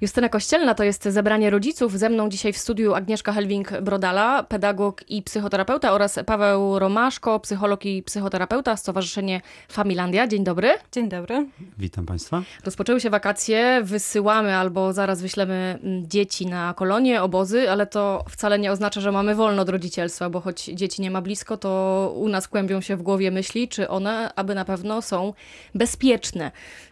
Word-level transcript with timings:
Justyna 0.00 0.28
Kościelna 0.28 0.74
to 0.74 0.84
jest 0.84 1.04
zebranie 1.04 1.50
rodziców. 1.50 1.98
Ze 1.98 2.08
mną 2.08 2.28
dzisiaj 2.28 2.52
w 2.52 2.58
studiu 2.58 2.94
Agnieszka 2.94 3.32
Helwing-Brodala, 3.32 4.44
pedagog 4.44 5.10
i 5.10 5.22
psychoterapeuta 5.22 5.92
oraz 5.92 6.18
Paweł 6.26 6.78
Romaszko, 6.78 7.40
psycholog 7.40 7.86
i 7.86 8.02
psychoterapeuta, 8.02 8.76
Stowarzyszenie 8.76 9.40
Familandia. 9.68 10.26
Dzień 10.26 10.44
dobry. 10.44 10.68
Dzień 10.92 11.08
dobry. 11.08 11.46
Witam 11.78 12.06
Państwa. 12.06 12.42
Rozpoczęły 12.64 13.00
się 13.00 13.10
wakacje, 13.10 13.80
wysyłamy 13.84 14.56
albo 14.56 14.92
zaraz 14.92 15.22
wyślemy 15.22 15.78
mm, 15.82 16.08
dzieci 16.08 16.46
na 16.46 16.74
kolonie, 16.74 17.22
obozy, 17.22 17.70
ale 17.70 17.86
to 17.86 18.24
wcale 18.28 18.58
nie 18.58 18.72
oznacza, 18.72 19.00
że 19.00 19.12
mamy 19.12 19.34
wolno 19.34 19.62
od 19.62 19.68
rodzicielstwa, 19.68 20.30
bo 20.30 20.40
choć 20.40 20.64
dzieci 20.64 21.02
nie 21.02 21.10
ma 21.10 21.22
blisko, 21.22 21.56
to 21.56 22.12
u 22.16 22.28
nas 22.28 22.48
kłębią 22.48 22.80
się 22.80 22.96
w 22.96 23.02
głowie 23.02 23.30
myśli, 23.30 23.68
czy 23.68 23.88
one 23.88 24.30
aby 24.36 24.54
na 24.54 24.64
pewno 24.64 25.02
są 25.02 25.32
bezpieczne. 25.74 26.50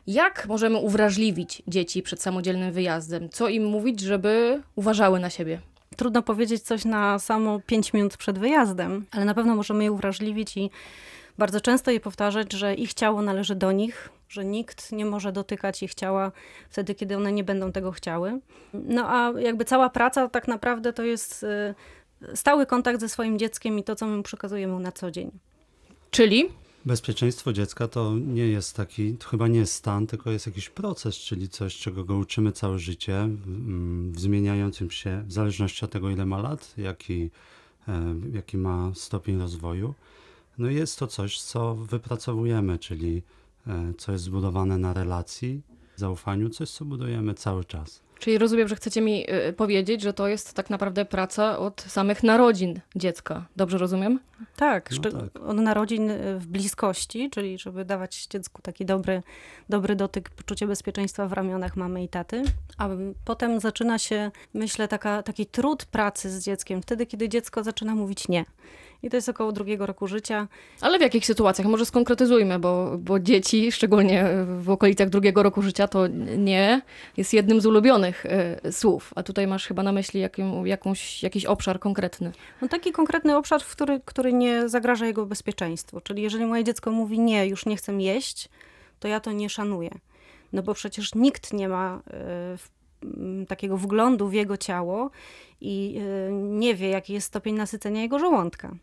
Jak 0.08 0.46
możemy 0.46 0.78
uwrażliwić 0.78 1.62
dzieci 1.66 2.02
przed 2.02 2.22
samodzielnym 2.22 2.72
wyjazdem? 2.72 3.28
Co 3.28 3.48
im 3.48 3.64
mówić, 3.64 4.00
żeby 4.00 4.62
uważały 4.74 5.20
na 5.20 5.30
siebie? 5.30 5.60
Trudno 5.96 6.22
powiedzieć 6.22 6.62
coś 6.62 6.84
na 6.84 7.18
samo 7.18 7.60
5 7.66 7.92
minut 7.92 8.16
przed 8.16 8.38
wyjazdem, 8.38 9.06
ale 9.10 9.24
na 9.24 9.34
pewno 9.34 9.56
możemy 9.56 9.84
je 9.84 9.92
uwrażliwić 9.92 10.56
i 10.56 10.70
bardzo 11.38 11.60
często 11.60 11.90
je 11.90 12.00
powtarzać, 12.00 12.52
że 12.52 12.74
ich 12.74 12.94
ciało 12.94 13.22
należy 13.22 13.54
do 13.54 13.72
nich, 13.72 14.08
że 14.28 14.44
nikt 14.44 14.92
nie 14.92 15.06
może 15.06 15.32
dotykać 15.32 15.82
ich 15.82 15.94
ciała 15.94 16.32
wtedy, 16.70 16.94
kiedy 16.94 17.16
one 17.16 17.32
nie 17.32 17.44
będą 17.44 17.72
tego 17.72 17.92
chciały. 17.92 18.40
No 18.74 19.10
a 19.10 19.40
jakby 19.40 19.64
cała 19.64 19.90
praca 19.90 20.28
tak 20.28 20.48
naprawdę 20.48 20.92
to 20.92 21.02
jest 21.02 21.42
y, 21.42 22.36
stały 22.36 22.66
kontakt 22.66 23.00
ze 23.00 23.08
swoim 23.08 23.38
dzieckiem 23.38 23.78
i 23.78 23.84
to, 23.84 23.94
co 23.94 24.06
my 24.06 24.22
przekazujemy 24.22 24.80
na 24.80 24.92
co 24.92 25.10
dzień. 25.10 25.30
Czyli 26.10 26.48
Bezpieczeństwo 26.88 27.52
dziecka 27.52 27.88
to 27.88 28.18
nie 28.18 28.46
jest 28.46 28.76
taki, 28.76 29.14
to 29.14 29.28
chyba 29.28 29.48
nie 29.48 29.58
jest 29.58 29.72
stan, 29.72 30.06
tylko 30.06 30.30
jest 30.30 30.46
jakiś 30.46 30.68
proces, 30.68 31.16
czyli 31.16 31.48
coś, 31.48 31.76
czego 31.76 32.04
go 32.04 32.16
uczymy 32.16 32.52
całe 32.52 32.78
życie, 32.78 33.20
mm, 33.20 34.12
w 34.12 34.20
zmieniającym 34.20 34.90
się 34.90 35.24
w 35.26 35.32
zależności 35.32 35.84
od 35.84 35.90
tego, 35.90 36.10
ile 36.10 36.26
ma 36.26 36.38
lat, 36.38 36.74
jaki, 36.76 37.30
e, 37.88 38.14
jaki 38.32 38.56
ma 38.56 38.92
stopień 38.94 39.38
rozwoju. 39.38 39.94
No 40.58 40.70
i 40.70 40.74
jest 40.74 40.98
to 40.98 41.06
coś, 41.06 41.40
co 41.40 41.74
wypracowujemy, 41.74 42.78
czyli 42.78 43.22
e, 43.66 43.92
co 43.98 44.12
jest 44.12 44.24
zbudowane 44.24 44.78
na 44.78 44.92
relacji, 44.92 45.62
zaufaniu, 45.96 46.48
coś, 46.48 46.70
co 46.70 46.84
budujemy 46.84 47.34
cały 47.34 47.64
czas. 47.64 48.00
Czyli 48.18 48.38
rozumiem, 48.38 48.68
że 48.68 48.76
chcecie 48.76 49.00
mi 49.00 49.30
y, 49.48 49.52
powiedzieć, 49.52 50.02
że 50.02 50.12
to 50.12 50.28
jest 50.28 50.54
tak 50.54 50.70
naprawdę 50.70 51.04
praca 51.04 51.58
od 51.58 51.80
samych 51.80 52.22
narodzin 52.22 52.80
dziecka. 52.96 53.46
Dobrze 53.56 53.78
rozumiem? 53.78 54.20
Tak, 54.56 54.90
No 54.90 55.10
tak. 55.10 55.42
od 55.42 55.56
narodzin 55.56 56.10
y, 56.10 56.38
w 56.38 56.46
bliskości, 56.46 57.30
czyli 57.30 57.58
żeby 57.58 57.84
dawać 57.84 58.26
dziecku 58.26 58.62
taki 58.62 58.84
dobry, 58.84 59.22
dobry 59.68 59.96
dotyk, 59.96 60.30
poczucie 60.30 60.66
bezpieczeństwa 60.66 61.28
w 61.28 61.32
ramionach 61.32 61.76
mamy 61.76 62.04
i 62.04 62.08
taty. 62.08 62.42
A 62.78 62.88
potem 63.24 63.60
zaczyna 63.60 63.98
się, 63.98 64.30
myślę, 64.54 64.88
taka, 64.88 65.22
taki 65.22 65.46
trud 65.46 65.84
pracy 65.84 66.30
z 66.30 66.44
dzieckiem, 66.44 66.82
wtedy, 66.82 67.06
kiedy 67.06 67.28
dziecko 67.28 67.64
zaczyna 67.64 67.94
mówić 67.94 68.28
nie. 68.28 68.44
I 69.02 69.10
to 69.10 69.16
jest 69.16 69.28
około 69.28 69.52
drugiego 69.52 69.86
roku 69.86 70.06
życia. 70.06 70.48
Ale 70.80 70.98
w 70.98 71.02
jakich 71.02 71.26
sytuacjach? 71.26 71.68
Może 71.68 71.86
skonkretyzujmy, 71.86 72.58
bo, 72.58 72.98
bo 72.98 73.20
dzieci, 73.20 73.72
szczególnie 73.72 74.24
w 74.60 74.70
okolicach 74.70 75.08
drugiego 75.08 75.42
roku 75.42 75.62
życia, 75.62 75.88
to 75.88 76.06
nie 76.36 76.82
jest 77.16 77.34
jednym 77.34 77.60
z 77.60 77.66
ulubionych 77.66 78.26
y, 78.66 78.72
słów. 78.72 79.12
A 79.16 79.22
tutaj 79.22 79.46
masz 79.46 79.66
chyba 79.66 79.82
na 79.82 79.92
myśli 79.92 80.20
jakim, 80.20 80.66
jakąś, 80.66 81.22
jakiś 81.22 81.44
obszar 81.44 81.80
konkretny. 81.80 82.32
No 82.62 82.68
taki 82.68 82.92
konkretny 82.92 83.36
obszar, 83.36 83.62
w 83.62 83.72
który, 83.72 84.00
który 84.04 84.32
nie 84.32 84.68
zagraża 84.68 85.06
jego 85.06 85.26
bezpieczeństwu. 85.26 86.00
Czyli 86.00 86.22
jeżeli 86.22 86.46
moje 86.46 86.64
dziecko 86.64 86.90
mówi 86.90 87.20
nie, 87.20 87.46
już 87.46 87.66
nie 87.66 87.76
chcę 87.76 87.92
jeść, 87.92 88.48
to 89.00 89.08
ja 89.08 89.20
to 89.20 89.32
nie 89.32 89.50
szanuję. 89.50 89.90
No 90.52 90.62
bo 90.62 90.74
przecież 90.74 91.14
nikt 91.14 91.52
nie 91.52 91.68
ma 91.68 92.02
y, 92.54 92.77
takiego 93.48 93.76
wglądu 93.76 94.28
w 94.28 94.32
jego 94.32 94.56
ciało 94.56 95.10
i 95.60 96.00
y, 96.28 96.32
nie 96.32 96.74
wie, 96.74 96.88
jaki 96.88 97.12
jest 97.12 97.26
stopień 97.26 97.54
nasycenia 97.54 98.02
jego 98.02 98.18
żołądka. 98.18 98.74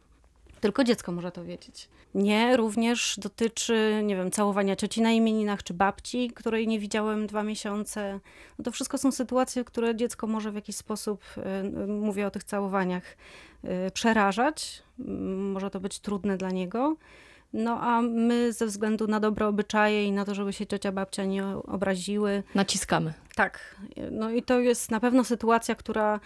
Tylko 0.62 0.84
dziecko 0.84 1.12
może 1.12 1.32
to 1.32 1.44
wiedzieć. 1.44 1.90
Nie 2.16 2.58
również 2.58 3.16
dotyczy, 3.18 4.02
nie 4.04 4.16
wiem, 4.16 4.32
całowania 4.32 4.76
cioci 4.76 5.02
na 5.02 5.12
imieninach 5.12 5.64
czy 5.64 5.74
babci, 5.74 6.32
której 6.36 6.68
nie 6.68 6.80
widziałem 6.80 7.28
dwa 7.28 7.44
miesiące. 7.44 8.20
No 8.60 8.66
to 8.66 8.72
wszystko 8.72 8.98
są 8.98 9.12
sytuacje, 9.12 9.64
które 9.64 9.96
dziecko 9.96 10.28
może 10.28 10.52
w 10.52 10.56
jakiś 10.56 10.76
sposób, 10.76 11.24
y, 11.38 11.88
mówię 11.88 12.28
o 12.28 12.32
tych 12.32 12.44
całowaniach, 12.44 13.18
y, 13.88 13.92
przerażać. 13.92 14.84
Może 15.54 15.70
to 15.70 15.80
być 15.80 16.00
trudne 16.00 16.38
dla 16.38 16.52
niego. 16.52 16.96
No 17.58 17.80
a 17.82 18.02
my 18.02 18.54
ze 18.54 18.66
względu 18.66 19.08
na 19.08 19.20
dobre 19.20 19.48
obyczaje 19.48 20.06
i 20.06 20.12
na 20.12 20.26
to, 20.26 20.36
żeby 20.36 20.54
się 20.54 20.68
ciocia, 20.68 20.92
babcia 20.92 21.26
nie 21.26 21.46
obraziły, 21.46 22.44
Naciskamy. 22.56 23.14
tak. 23.36 23.76
No 24.12 24.30
i 24.30 24.44
to 24.44 24.60
jest 24.60 24.92
na 24.92 25.00
pewno 25.00 25.24
sytuacja, 25.24 25.76
która 25.76 26.20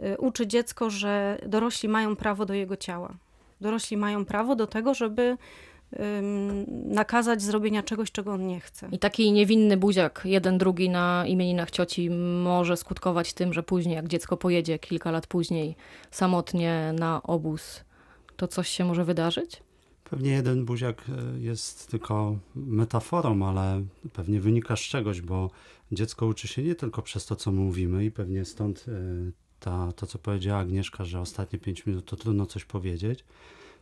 y, 0.00 0.16
uczy 0.18 0.46
dziecko, 0.46 0.90
że 0.90 1.38
dorośli 1.46 1.88
mają 1.88 2.16
prawo 2.16 2.46
do 2.46 2.54
jego 2.54 2.76
ciała. 2.76 3.14
Dorośli 3.60 3.96
mają 3.96 4.24
prawo 4.24 4.56
do 4.56 4.66
tego, 4.66 4.94
żeby 4.94 5.36
nakazać 6.84 7.42
zrobienia 7.42 7.82
czegoś, 7.82 8.12
czego 8.12 8.32
on 8.32 8.46
nie 8.46 8.60
chce. 8.60 8.88
I 8.92 8.98
taki 8.98 9.32
niewinny 9.32 9.76
buziak, 9.76 10.22
jeden, 10.24 10.58
drugi 10.58 10.90
na 10.90 11.24
imieninach 11.26 11.70
cioci 11.70 12.10
może 12.42 12.76
skutkować 12.76 13.32
tym, 13.32 13.52
że 13.52 13.62
później, 13.62 13.94
jak 13.96 14.08
dziecko 14.08 14.36
pojedzie 14.36 14.78
kilka 14.78 15.10
lat 15.10 15.26
później 15.26 15.76
samotnie 16.10 16.94
na 16.98 17.22
obóz, 17.22 17.84
to 18.36 18.48
coś 18.48 18.68
się 18.68 18.84
może 18.84 19.04
wydarzyć? 19.04 19.62
Pewnie 20.10 20.30
jeden 20.30 20.64
buziak 20.64 21.04
e, 21.08 21.40
jest 21.40 21.90
tylko 21.90 22.36
metaforą, 22.54 23.46
ale 23.46 23.82
pewnie 24.12 24.40
wynika 24.40 24.76
z 24.76 24.80
czegoś, 24.80 25.20
bo 25.20 25.50
dziecko 25.92 26.26
uczy 26.26 26.48
się 26.48 26.62
nie 26.62 26.74
tylko 26.74 27.02
przez 27.02 27.26
to, 27.26 27.36
co 27.36 27.52
mówimy 27.52 28.04
i 28.04 28.10
pewnie 28.10 28.44
stąd 28.44 28.84
e, 28.88 28.92
ta, 29.60 29.92
to, 29.92 30.06
co 30.06 30.18
powiedziała 30.18 30.60
Agnieszka, 30.60 31.04
że 31.04 31.20
ostatnie 31.20 31.58
pięć 31.58 31.86
minut 31.86 32.04
to 32.04 32.16
trudno 32.16 32.46
coś 32.46 32.64
powiedzieć. 32.64 33.24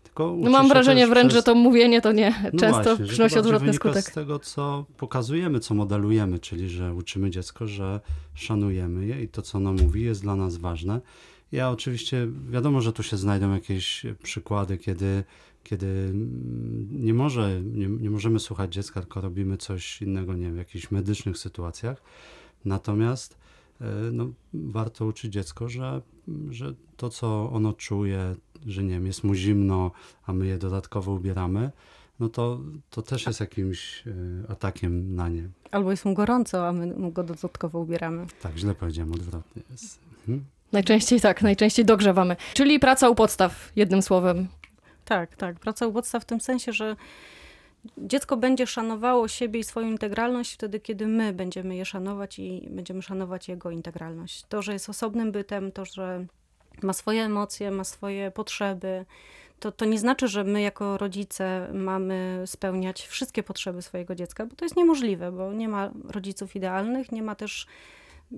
Tylko 0.05 0.37
No 0.39 0.51
mam 0.51 0.69
wrażenie 0.69 1.07
wręcz, 1.07 1.29
przez... 1.29 1.39
że 1.39 1.43
to 1.43 1.55
mówienie 1.55 2.01
to 2.01 2.13
nie 2.13 2.35
No 2.53 2.61
często 2.61 2.83
właśnie, 2.83 3.07
przynosi 3.07 3.39
odwrotny 3.39 3.67
wynika 3.67 3.89
skutek. 3.89 4.05
z 4.05 4.15
tego, 4.15 4.39
co 4.39 4.85
pokazujemy, 4.97 5.61
co 5.61 5.75
modelujemy, 5.75 6.39
czyli 6.39 6.69
że 6.69 6.95
uczymy 6.95 7.31
dziecko, 7.31 7.67
że 7.67 8.01
szanujemy 8.35 9.07
je 9.07 9.23
i 9.23 9.29
to, 9.29 9.43
co 9.43 9.59
ono 9.59 9.73
mówi, 9.73 10.03
jest 10.03 10.23
dla 10.23 10.37
nas 10.37 10.57
ważne. 10.57 11.01
Ja 11.55 11.71
oczywiście, 11.71 12.29
wiadomo, 12.51 12.81
że 12.81 12.93
tu 12.93 13.03
się 13.03 13.17
znajdą 13.17 13.53
jakieś 13.53 14.07
przykłady, 14.23 14.79
kiedy, 14.79 15.25
kiedy 15.65 16.13
nie, 16.91 17.15
może, 17.15 17.61
nie, 17.63 17.87
nie 17.87 18.11
możemy 18.11 18.41
słuchać 18.41 18.75
dziecka, 18.75 19.01
tylko 19.01 19.21
robimy 19.21 19.57
coś 19.57 20.03
innego, 20.03 20.35
nie 20.35 20.45
wiem, 20.45 20.55
w 20.55 20.59
jakichś 20.59 20.91
medycznych 20.91 21.39
sytuacjach. 21.39 22.03
Natomiast 22.65 23.39
e, 23.81 23.87
no, 24.13 24.29
warto 24.55 25.07
uczyć 25.07 25.33
dziecko, 25.33 25.69
że, 25.69 26.03
że 26.51 26.75
to, 26.97 27.11
co 27.11 27.51
ono 27.53 27.73
czuje, 27.73 28.37
że 28.67 28.83
nie 28.83 28.91
wiem, 28.91 29.07
jest 29.07 29.25
mu 29.25 29.35
zimno, 29.35 29.91
a 30.27 30.33
my 30.33 30.47
je 30.47 30.59
dodatkowo 30.59 31.13
ubieramy, 31.13 31.71
no 32.21 32.29
to, 32.29 32.61
to 32.91 33.03
też 33.03 33.27
jest 33.27 33.41
jakimś 33.41 34.05
e, 34.07 34.51
atakiem 34.51 35.15
na 35.15 35.29
nie. 35.29 35.49
Albo 35.71 35.91
jest 35.91 36.05
mu 36.05 36.15
gorąco, 36.15 36.69
a 36.69 36.73
my 36.73 36.87
mu 36.87 37.13
go 37.13 37.23
dodatkowo 37.25 37.79
ubieramy. 37.79 38.27
Tak, 38.43 38.57
źle 38.57 38.75
powiedziałem, 38.75 39.13
odwrotnie 39.13 39.63
jest. 39.71 40.01
Mhm. 40.29 40.45
Najczęściej 40.75 41.21
tak, 41.21 41.43
najczęściej 41.43 41.85
dogrzewamy. 41.85 42.37
Czyli 42.55 42.79
praca 42.79 43.09
u 43.09 43.15
podstaw, 43.15 43.73
jednym 43.77 44.03
słowem. 44.03 44.49
Tak, 45.05 45.37
tak. 45.37 45.61
Praca 45.61 45.87
u 45.87 45.93
podstaw 45.93 46.23
w 46.23 46.27
tym 46.27 46.41
sensie, 46.41 46.73
że 46.73 46.97
dziecko 47.99 48.37
będzie 48.37 48.67
szanowało 48.67 49.29
siebie 49.29 49.61
i 49.61 49.65
swoją 49.65 49.89
integralność 49.89 50.55
wtedy, 50.55 50.81
kiedy 50.81 51.07
my 51.07 51.33
będziemy 51.33 51.77
je 51.77 51.85
szanować 51.85 52.39
i 52.39 52.69
będziemy 52.71 53.03
szanować 53.03 53.49
jego 53.49 53.71
integralność. 53.71 54.45
To, 54.49 54.63
że 54.63 54.73
jest 54.73 54.89
osobnym 54.89 55.33
bytem, 55.33 55.73
to, 55.73 55.85
że 55.85 56.27
ma 56.83 56.93
swoje 56.93 57.25
emocje, 57.25 57.71
ma 57.71 57.85
swoje 57.85 58.31
potrzeby, 58.31 59.05
to, 59.61 59.73
to 59.73 59.85
nie 59.85 59.99
znaczy, 59.99 60.29
że 60.29 60.45
my 60.45 60.63
jako 60.63 60.99
rodzice 60.99 61.69
mamy 61.75 62.43
spełniać 62.47 63.07
wszystkie 63.07 63.43
potrzeby 63.43 63.83
swojego 63.83 64.15
dziecka, 64.15 64.47
bo 64.47 64.57
to 64.57 64.65
jest 64.65 64.77
niemożliwe, 64.77 65.33
bo 65.33 65.53
nie 65.53 65.69
ma 65.69 65.91
rodziców 66.09 66.57
idealnych, 66.57 67.13
nie 67.13 67.23
ma 67.23 67.35
też 67.35 67.67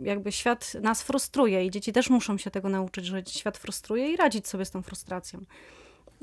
jakby 0.02 0.32
świat 0.32 0.72
nas 0.82 1.02
frustruje 1.02 1.64
i 1.64 1.70
dzieci 1.70 1.92
też 1.92 2.10
muszą 2.10 2.38
się 2.38 2.50
tego 2.50 2.68
nauczyć, 2.68 3.06
że 3.06 3.22
świat 3.28 3.58
frustruje 3.58 4.12
i 4.12 4.16
radzić 4.16 4.48
sobie 4.48 4.64
z 4.64 4.70
tą 4.70 4.82
frustracją. 4.82 5.44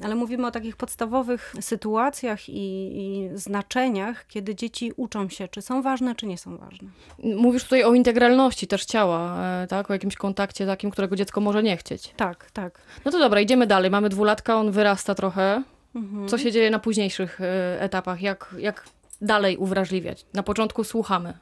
Ale 0.01 0.15
mówimy 0.15 0.47
o 0.47 0.51
takich 0.51 0.75
podstawowych 0.75 1.53
sytuacjach 1.61 2.49
i, 2.49 2.97
i 2.97 3.29
znaczeniach, 3.33 4.27
kiedy 4.27 4.55
dzieci 4.55 4.91
uczą 4.95 5.29
się, 5.29 5.47
czy 5.47 5.61
są 5.61 5.81
ważne, 5.81 6.15
czy 6.15 6.25
nie 6.25 6.37
są 6.37 6.57
ważne. 6.57 6.89
Mówisz 7.23 7.63
tutaj 7.63 7.83
o 7.83 7.93
integralności 7.93 8.67
też 8.67 8.85
ciała, 8.85 9.47
e, 9.63 9.67
tak? 9.67 9.89
O 9.89 9.93
jakimś 9.93 10.15
kontakcie 10.15 10.65
takim, 10.65 10.91
którego 10.91 11.15
dziecko 11.15 11.41
może 11.41 11.63
nie 11.63 11.77
chcieć. 11.77 12.13
Tak, 12.17 12.51
tak. 12.51 12.81
No 13.05 13.11
to 13.11 13.19
dobra, 13.19 13.41
idziemy 13.41 13.67
dalej. 13.67 13.91
Mamy 13.91 14.09
dwulatka, 14.09 14.55
on 14.55 14.71
wyrasta 14.71 15.15
trochę. 15.15 15.63
Mhm. 15.95 16.27
Co 16.27 16.37
się 16.37 16.51
dzieje 16.51 16.71
na 16.71 16.79
późniejszych 16.79 17.41
e, 17.41 17.81
etapach? 17.81 18.21
Jak, 18.21 18.55
jak 18.59 18.85
dalej 19.21 19.57
uwrażliwiać? 19.57 20.25
Na 20.33 20.43
początku 20.43 20.83
słuchamy 20.83 21.33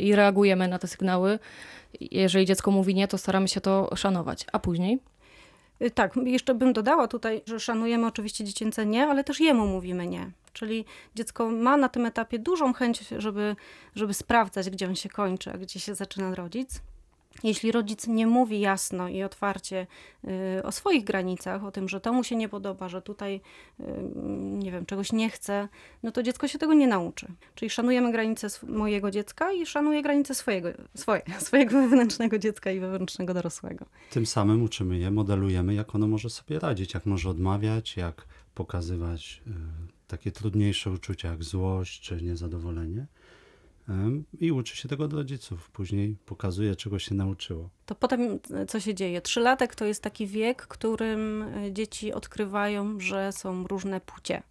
i 0.00 0.14
reagujemy 0.14 0.68
na 0.68 0.78
te 0.78 0.86
sygnały. 0.86 1.38
Jeżeli 2.00 2.46
dziecko 2.46 2.70
mówi 2.70 2.94
nie, 2.94 3.08
to 3.08 3.18
staramy 3.18 3.48
się 3.48 3.60
to 3.60 3.96
szanować. 3.96 4.46
A 4.52 4.58
później? 4.58 4.98
Y, 5.82 5.90
Tak, 5.90 6.16
jeszcze 6.24 6.54
bym 6.54 6.72
dodała 6.72 7.08
tutaj, 7.08 7.42
że 7.46 7.60
szanujemy 7.60 8.06
oczywiście 8.06 8.44
dziecięce 8.44 8.86
nie, 8.86 9.06
ale 9.06 9.24
też 9.24 9.40
jemu 9.40 9.66
mówimy 9.66 10.06
nie. 10.06 10.30
Czyli 10.52 10.84
dziecko 11.14 11.50
ma 11.50 11.76
na 11.76 11.88
tym 11.88 12.06
etapie 12.06 12.38
dużą 12.38 12.72
chęć, 12.72 13.08
żeby, 13.18 13.56
żeby 13.94 14.14
sprawdzać, 14.14 14.70
gdzie 14.70 14.86
on 14.88 14.94
się 14.94 15.08
kończy, 15.08 15.50
a 15.52 15.58
gdzie 15.58 15.80
się 15.80 15.94
zaczyna 15.94 16.34
rodzic. 16.34 16.80
Jeśli 17.44 17.72
rodzic 17.72 18.06
nie 18.06 18.26
mówi 18.26 18.60
jasno 18.60 19.08
i 19.08 19.22
otwarcie 19.22 19.86
y, 20.58 20.62
o 20.62 20.72
swoich 20.72 21.04
granicach, 21.04 21.64
o 21.64 21.70
tym, 21.70 21.88
że 21.88 22.00
to 22.00 22.12
mu 22.12 22.24
się 22.24 22.36
nie 22.36 22.48
podoba, 22.48 22.88
że 22.88 23.02
tutaj, 23.02 23.40
y, 23.80 23.84
nie 24.34 24.72
wiem, 24.72 24.86
czegoś 24.86 25.12
nie 25.12 25.30
chce, 25.30 25.68
no 26.02 26.12
to 26.12 26.22
dziecko 26.22 26.48
się 26.48 26.58
tego 26.58 26.74
nie 26.74 26.86
nauczy. 26.86 27.26
Czyli 27.54 27.70
szanujemy 27.70 28.12
granice 28.12 28.48
mojego 28.68 29.10
dziecka 29.10 29.52
i 29.52 29.66
szanuję 29.66 30.02
granice 30.02 30.34
swojego, 30.34 30.68
swoje, 30.94 31.22
swojego 31.46 31.80
wewnętrznego 31.80 32.38
dziecka 32.38 32.70
i 32.70 32.80
wewnętrznego 32.80 33.34
dorosłego. 33.34 33.86
Tym 34.10 34.26
samym 34.26 34.62
uczymy 34.62 34.98
je, 34.98 35.10
modelujemy, 35.10 35.74
jak 35.74 35.94
ono 35.94 36.06
może 36.06 36.30
sobie 36.30 36.58
radzić, 36.58 36.94
jak 36.94 37.06
może 37.06 37.30
odmawiać, 37.30 37.96
jak 37.96 38.26
pokazywać 38.54 39.42
y, 39.46 39.50
takie 40.08 40.32
trudniejsze 40.32 40.90
uczucia, 40.90 41.28
jak 41.28 41.44
złość 41.44 42.00
czy 42.00 42.22
niezadowolenie. 42.22 43.06
I 44.40 44.52
uczy 44.52 44.76
się 44.76 44.88
tego 44.88 45.04
od 45.04 45.12
rodziców. 45.12 45.70
Później 45.70 46.16
pokazuje, 46.26 46.76
czego 46.76 46.98
się 46.98 47.14
nauczyło. 47.14 47.70
To 47.86 47.94
potem 47.94 48.20
y, 48.62 48.66
co 48.66 48.80
się 48.80 48.94
dzieje? 48.94 49.20
Trzylatek 49.20 49.74
to 49.74 49.84
jest 49.84 50.02
taki 50.02 50.26
wiek, 50.26 50.66
którym 50.66 51.42
y, 51.42 51.72
dzieci 51.72 52.12
odkrywają, 52.12 53.00
że 53.00 53.32
są 53.32 53.66
różne 53.66 54.00
płcie. 54.00 54.42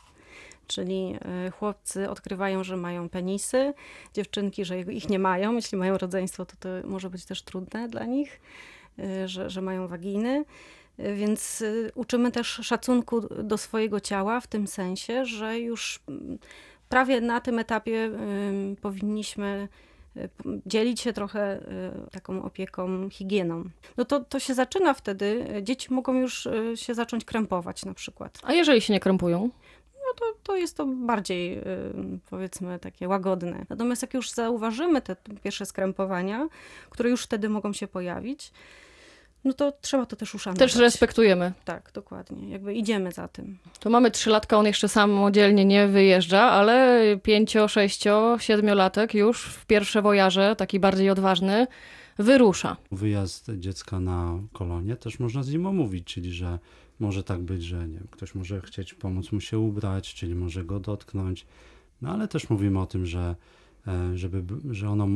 Czyli 0.68 1.16
y, 1.48 1.52
chłopcy 1.52 2.10
odkrywają, 2.10 2.64
że 2.64 2.78
mają 2.78 3.10
penisy, 3.10 3.74
dziewczynki, 4.14 4.66
że 4.66 4.82
ich 4.82 5.10
nie 5.10 5.20
mają. 5.20 5.56
Jeśli 5.56 5.78
mają 5.78 5.98
rodzeństwo, 5.98 6.46
to 6.46 6.56
to 6.60 6.70
może 6.88 7.10
być 7.10 7.26
też 7.26 7.42
trudne 7.42 7.90
dla 7.90 8.06
nich, 8.06 8.42
że, 9.26 9.50
że 9.50 9.62
mają 9.62 9.88
waginy. 9.88 10.46
Więc 11.16 11.64
uczymy 11.96 12.32
też 12.32 12.48
szacunku 12.48 13.22
do 13.44 13.58
swojego 13.58 14.00
ciała 14.00 14.40
w 14.40 14.48
tym 14.48 14.68
sensie, 14.68 15.26
że 15.26 15.60
już 15.60 16.00
prawie 16.90 17.22
na 17.22 17.42
tym 17.42 17.60
etapie 17.60 18.12
powinniśmy 18.82 19.68
y, 20.18 20.30
dzielić 20.66 21.02
się 21.02 21.14
trochę 21.14 21.60
y, 22.08 22.12
taką 22.12 22.44
opieką, 22.44 23.10
higieną. 23.10 23.64
No 23.98 24.06
to, 24.06 24.20
to 24.20 24.40
się 24.40 24.54
zaczyna 24.54 24.94
wtedy, 24.94 25.48
y, 25.58 25.64
dzieci 25.64 25.94
mogą 25.94 26.14
już 26.14 26.48
się 26.76 26.94
zacząć 26.94 27.26
krępować 27.26 27.86
na 27.86 27.94
przykład. 27.94 28.40
A 28.44 28.54
jeżeli 28.54 28.82
się 28.82 28.94
nie 28.94 29.00
krępują? 29.00 29.50
No 29.94 30.14
to, 30.16 30.26
to 30.44 30.56
jest 30.56 30.78
to 30.78 30.86
bardziej 30.86 31.62
powiedzmy 32.30 32.80
takie 32.80 33.08
łagodne. 33.08 33.66
Natomiast 33.70 34.02
jak 34.02 34.14
już 34.14 34.32
zauważymy 34.32 35.02
te 35.02 35.16
pierwsze 35.44 35.66
skrępowania, 35.66 36.48
które 36.90 37.10
już 37.10 37.24
wtedy 37.24 37.50
mogą 37.50 37.74
się 37.74 37.88
pojawić, 37.88 38.52
no 39.46 39.54
to 39.54 39.74
trzeba 39.82 40.06
to 40.06 40.16
też 40.16 40.36
uszanować. 40.36 40.60
Też 40.72 40.82
respektujemy. 40.82 41.54
Tak, 41.66 41.92
dokładnie. 41.94 42.50
Jakby 42.50 42.74
idziemy 42.74 43.12
za 43.12 43.28
tym. 43.28 43.58
To 43.80 43.90
mamy 43.90 44.12
trzylatka, 44.12 44.58
on 44.58 44.66
jeszcze 44.66 44.90
samodzielnie 44.90 45.66
nie 45.66 45.88
wyjeżdża, 45.88 46.42
ale 46.42 47.04
pięcio, 47.24 47.68
sześcio, 47.68 48.38
siedmiolatek 48.40 49.14
już 49.14 49.46
w 49.46 49.66
pierwsze 49.66 50.02
wojaże, 50.02 50.56
taki 50.56 50.80
bardziej 50.80 51.10
odważny, 51.10 51.68
wyrusza. 52.18 52.78
Wyjazd 52.92 53.52
dziecka 53.58 54.00
na 54.00 54.40
kolonie 54.54 54.96
też 54.96 55.20
można 55.20 55.44
z 55.44 55.50
nim 55.50 55.66
omówić, 55.66 56.06
czyli 56.06 56.34
że 56.34 56.60
może 57.00 57.24
tak 57.24 57.42
być, 57.42 57.64
że 57.64 57.88
nie 57.88 57.98
wiem, 57.98 58.08
ktoś 58.12 58.36
może 58.36 58.62
chcieć 58.62 58.94
pomóc 58.94 59.32
mu 59.32 59.42
się 59.42 59.60
ubrać, 59.60 60.14
czyli 60.14 60.36
może 60.36 60.64
go 60.64 60.80
dotknąć. 60.80 61.46
No 62.02 62.12
ale 62.12 62.28
też 62.28 62.50
mówimy 62.50 62.80
o 62.80 62.86
tym, 62.86 63.06
że, 63.06 63.36
e, 63.88 64.18
żeby, 64.18 64.44
że 64.72 64.90
ono 64.90 65.08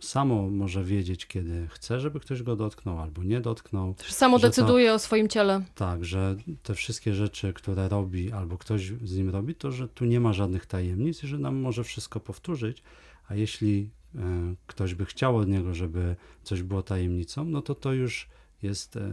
samo 0.00 0.50
może 0.50 0.84
wiedzieć, 0.84 1.26
kiedy 1.26 1.68
chce, 1.70 2.00
żeby 2.00 2.20
ktoś 2.20 2.42
go 2.42 2.56
dotknął 2.56 2.98
albo 2.98 3.22
nie 3.22 3.40
dotknął. 3.40 3.94
Samo 4.08 4.38
Że 4.38 4.42
to- 4.42 4.48
decyduje 4.48 4.92
o 4.92 4.98
swoim 4.98 5.28
ciele. 5.28 5.62
Tak, 5.74 6.04
że 6.04 6.36
te 6.62 6.74
wszystkie 6.74 7.14
rzeczy, 7.14 7.52
które 7.52 7.88
robi 7.88 8.32
albo 8.32 8.58
ktoś 8.58 8.92
z 9.04 9.16
nim 9.16 9.30
robi, 9.30 9.54
to 9.54 9.72
że 9.72 9.88
tu 9.88 10.04
nie 10.04 10.20
ma 10.20 10.32
żadnych 10.32 10.66
tajemnic 10.66 11.24
i 11.24 11.26
że 11.26 11.38
nam 11.38 11.56
może 11.56 11.84
wszystko 11.84 12.20
powtórzyć, 12.20 12.82
a 13.28 13.34
jeśli 13.34 13.90
e, 14.14 14.20
ktoś 14.66 14.94
by 14.94 15.04
chciał 15.04 15.36
od 15.36 15.48
niego, 15.48 15.74
żeby 15.74 16.16
coś 16.42 16.62
było 16.62 16.82
tajemnicą, 16.82 17.44
no 17.44 17.62
to 17.62 17.74
to 17.74 17.92
już 17.92 18.28
jest 18.62 18.96
e, 18.96 19.10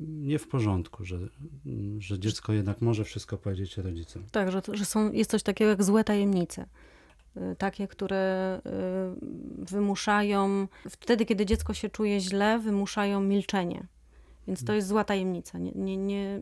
nie 0.00 0.38
w 0.38 0.48
porządku, 0.48 1.04
że, 1.04 1.18
że 1.98 2.18
dziecko 2.18 2.52
jednak 2.52 2.80
może 2.80 3.04
wszystko 3.04 3.38
powiedzieć 3.38 3.76
rodzicom. 3.76 4.22
Tak, 4.32 4.52
że, 4.52 4.62
że 4.72 4.84
są, 4.84 5.12
jest 5.12 5.30
coś 5.30 5.42
takiego 5.42 5.70
jak 5.70 5.82
złe 5.82 6.04
tajemnice. 6.04 6.66
Takie, 7.58 7.88
które 7.88 8.60
y, 8.66 8.70
wymuszają, 9.64 10.68
wtedy, 10.90 11.24
kiedy 11.24 11.46
dziecko 11.46 11.74
się 11.74 11.88
czuje 11.88 12.20
źle, 12.20 12.58
wymuszają 12.58 13.20
milczenie. 13.20 13.86
Więc 14.46 14.64
to 14.64 14.72
jest 14.72 14.88
zła 14.88 15.04
tajemnica. 15.04 15.58
Nie, 15.58 15.72
nie, 15.74 15.96
nie, 15.96 16.40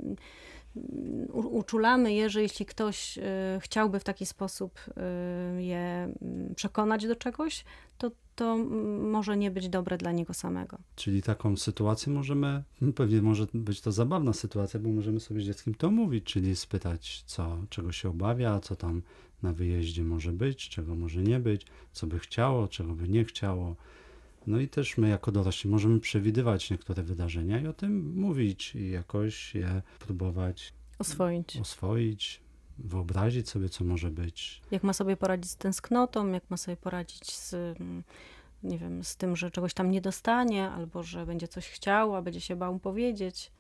uczulamy 1.32 2.12
je, 2.12 2.30
że 2.30 2.42
jeśli 2.42 2.66
ktoś 2.66 3.18
y, 3.18 3.22
chciałby 3.60 4.00
w 4.00 4.04
taki 4.04 4.26
sposób 4.26 4.80
y, 4.88 5.62
je 5.62 5.78
mm, 6.22 6.54
przekonać 6.54 7.06
do 7.06 7.16
czegoś, 7.16 7.64
to 7.98 8.10
to 8.38 8.58
może 9.02 9.36
nie 9.36 9.50
być 9.50 9.68
dobre 9.68 9.98
dla 9.98 10.12
niego 10.12 10.34
samego. 10.34 10.78
Czyli 10.96 11.22
taką 11.22 11.56
sytuację 11.56 12.12
możemy, 12.12 12.62
pewnie 12.96 13.22
może 13.22 13.46
być 13.54 13.80
to 13.80 13.92
zabawna 13.92 14.32
sytuacja, 14.32 14.80
bo 14.80 14.88
możemy 14.88 15.20
sobie 15.20 15.40
z 15.40 15.44
dzieckiem 15.44 15.74
to 15.74 15.86
omówić, 15.86 16.24
czyli 16.24 16.56
spytać, 16.56 17.22
co, 17.26 17.58
czego 17.70 17.92
się 17.92 18.08
obawia, 18.08 18.60
co 18.60 18.76
tam 18.76 19.02
na 19.42 19.52
wyjeździe 19.52 20.04
może 20.04 20.32
być, 20.32 20.68
czego 20.68 20.94
może 20.94 21.22
nie 21.22 21.40
być, 21.40 21.66
co 21.92 22.06
by 22.06 22.18
chciało, 22.18 22.68
czego 22.68 22.94
by 22.94 23.08
nie 23.08 23.24
chciało. 23.24 23.76
No 24.46 24.60
i 24.60 24.68
też 24.68 24.98
my 24.98 25.08
jako 25.08 25.32
dorośli 25.32 25.70
możemy 25.70 26.00
przewidywać 26.00 26.70
niektóre 26.70 27.02
wydarzenia 27.02 27.60
i 27.60 27.66
o 27.66 27.72
tym 27.72 28.14
mówić 28.20 28.74
i 28.74 28.90
jakoś 28.90 29.54
je 29.54 29.82
próbować 29.98 30.72
Oswoić. 30.98 31.56
oswoić, 31.56 32.40
wyobrazić 32.78 33.48
sobie, 33.48 33.68
co 33.68 33.84
może 33.84 34.10
być. 34.10 34.62
Jak 34.70 34.82
ma 34.82 34.92
sobie 34.92 35.16
poradzić 35.16 35.50
z 35.50 35.56
tęsknotą, 35.56 36.32
jak 36.32 36.50
ma 36.50 36.56
sobie 36.56 36.76
poradzić 36.76 37.32
z, 37.32 37.54
mm, 37.54 38.02
nie 38.62 38.78
wiem, 38.78 39.04
z 39.04 39.16
tym, 39.16 39.36
że 39.36 39.50
czegoś 39.50 39.74
tam 39.74 39.90
nie 39.90 40.00
dostanie, 40.00 40.70
albo 40.70 41.02
że 41.02 41.26
będzie 41.26 41.48
coś 41.48 41.68
chciał, 41.68 42.14
a 42.14 42.22
będzie 42.22 42.40
się 42.40 42.56
bał 42.56 42.78
powiedzieć. 42.78 43.50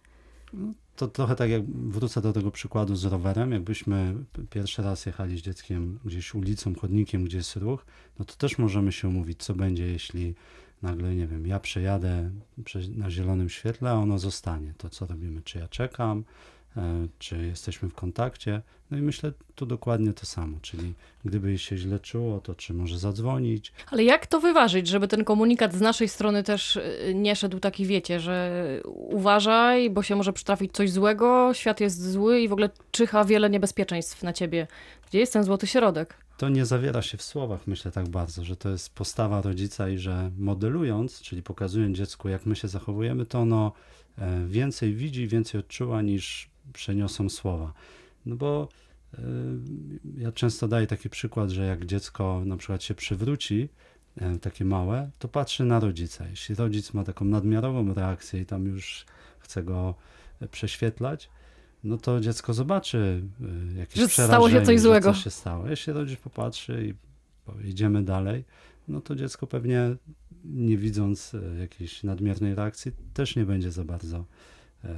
To 0.96 1.08
trochę 1.08 1.36
tak 1.36 1.50
jak 1.50 1.66
wrócę 1.66 2.20
do 2.20 2.32
tego 2.32 2.50
przykładu 2.50 2.96
z 2.96 3.04
rowerem, 3.04 3.52
jakbyśmy 3.52 4.14
pierwszy 4.50 4.82
raz 4.82 5.06
jechali 5.06 5.38
z 5.38 5.42
dzieckiem 5.42 5.98
gdzieś 6.04 6.34
ulicą, 6.34 6.74
chodnikiem, 6.74 7.24
gdzie 7.24 7.36
jest 7.36 7.56
ruch, 7.56 7.86
no 8.18 8.24
to 8.24 8.34
też 8.34 8.58
możemy 8.58 8.92
się 8.92 9.08
umówić, 9.08 9.42
co 9.42 9.54
będzie, 9.54 9.86
jeśli 9.86 10.34
nagle, 10.82 11.14
nie 11.14 11.26
wiem, 11.26 11.46
ja 11.46 11.60
przejadę 11.60 12.30
prze- 12.64 12.88
na 12.96 13.10
zielonym 13.10 13.48
świetle, 13.48 13.90
a 13.90 13.94
ono 13.94 14.18
zostanie. 14.18 14.74
To 14.78 14.90
co 14.90 15.06
robimy? 15.06 15.42
Czy 15.42 15.58
ja 15.58 15.68
czekam, 15.68 16.24
czy 17.18 17.46
jesteśmy 17.46 17.88
w 17.88 17.94
kontakcie? 17.94 18.62
No 18.90 18.98
i 18.98 19.02
myślę 19.02 19.32
tu 19.54 19.66
dokładnie 19.66 20.12
to 20.12 20.26
samo, 20.26 20.58
czyli 20.62 20.94
gdyby 21.24 21.58
się 21.58 21.76
źle 21.76 22.00
czuło, 22.00 22.40
to 22.40 22.54
czy 22.54 22.74
może 22.74 22.98
zadzwonić, 22.98 23.72
Ale 23.90 24.04
jak 24.04 24.26
to 24.26 24.40
wyważyć, 24.40 24.88
żeby 24.88 25.08
ten 25.08 25.24
komunikat 25.24 25.74
z 25.74 25.80
naszej 25.80 26.08
strony 26.08 26.42
też 26.42 26.76
y, 26.76 27.12
nie 27.14 27.36
szedł 27.36 27.60
taki, 27.60 27.86
wiecie, 27.86 28.20
że 28.20 28.64
uważaj, 28.84 29.90
bo 29.90 30.02
się 30.02 30.16
może 30.16 30.32
przytrafić 30.32 30.72
coś 30.72 30.90
złego, 30.90 31.54
świat 31.54 31.80
jest 31.80 32.12
zły 32.12 32.40
i 32.40 32.48
w 32.48 32.52
ogóle 32.52 32.70
czyha 32.90 33.24
wiele 33.24 33.50
niebezpieczeństw 33.50 34.22
na 34.22 34.32
ciebie. 34.32 34.66
Gdzie 35.08 35.18
jest 35.18 35.32
ten 35.32 35.44
złoty 35.44 35.66
środek? 35.66 36.28
to 36.38 36.48
nie 36.48 36.66
zawiera 36.66 37.02
się 37.02 37.18
w 37.18 37.22
słowach, 37.22 37.66
myślę 37.66 37.92
tak 37.92 38.08
bardzo, 38.08 38.44
że 38.44 38.56
to 38.56 38.68
jest 38.68 38.94
postawa 38.94 39.42
rodzica 39.42 39.88
i 39.88 39.98
że 39.98 40.30
modelując, 40.38 41.20
czyli 41.20 41.42
pokazując 41.42 41.96
dziecku, 41.96 42.28
jak 42.28 42.46
my 42.46 42.56
się 42.56 42.68
zachowujemy, 42.68 43.26
to 43.26 43.38
ono 43.38 43.72
e, 44.18 44.44
więcej 44.46 44.94
widzi, 44.94 45.28
więcej 45.28 45.60
odczuwa 45.60 46.02
niż 46.02 46.50
przeniosą 46.72 47.28
słowa. 47.28 47.72
No 48.26 48.36
bo 48.36 48.68
e, 49.14 49.18
ja 50.16 50.32
często 50.32 50.68
daję 50.68 50.86
taki 50.86 51.10
przykład, 51.10 51.50
że 51.50 51.66
jak 51.66 51.86
dziecko 51.86 52.42
na 52.46 52.56
przykład 52.56 52.82
się 52.82 52.94
przywróci, 52.94 53.68
e, 54.16 54.38
takie 54.38 54.64
małe, 54.64 55.10
to 55.18 55.28
patrzy 55.28 55.64
na 55.64 55.80
rodzica. 55.80 56.28
Jeśli 56.28 56.54
rodzic 56.54 56.94
ma 56.94 57.04
taką 57.04 57.24
nadmiarową 57.24 57.94
reakcję 57.94 58.40
i 58.40 58.46
tam 58.46 58.66
już 58.66 59.06
chce 59.38 59.62
go 59.62 59.94
e, 60.40 60.48
prześwietlać, 60.48 61.30
no 61.84 61.98
to 61.98 62.20
dziecko 62.20 62.54
zobaczy 62.54 63.22
y, 63.74 63.78
jakieś 63.78 64.02
Że 64.02 64.08
stało 64.08 64.50
się 64.50 64.62
coś 64.62 64.80
złego. 64.80 65.12
Coś 65.12 65.24
się 65.24 65.30
stało. 65.30 65.68
Jeśli 65.68 65.92
rodzic 65.92 66.20
popatrzy 66.20 66.86
i 66.86 67.68
idziemy 67.68 68.02
dalej, 68.02 68.44
no 68.88 69.00
to 69.00 69.14
dziecko 69.14 69.46
pewnie 69.46 69.96
nie 70.44 70.78
widząc 70.78 71.34
y, 71.34 71.56
jakiejś 71.60 72.02
nadmiernej 72.02 72.54
reakcji, 72.54 72.92
też 73.14 73.36
nie 73.36 73.44
będzie 73.44 73.70
za 73.70 73.84
bardzo 73.84 74.24
y, 74.84 74.88